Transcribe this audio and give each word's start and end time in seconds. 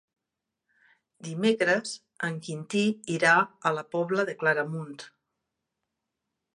Dimecres 1.27 1.91
en 2.29 2.41
Quintí 2.47 2.83
irà 3.19 3.37
a 3.71 3.75
la 3.79 3.87
Pobla 3.93 4.27
de 4.31 4.39
Claramunt. 4.41 4.99